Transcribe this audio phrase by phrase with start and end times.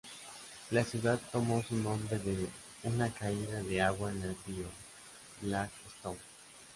[0.71, 2.47] La ciudad toma su nombre de
[2.81, 4.65] una caída de agua en el Río
[5.41, 6.17] Blackstone.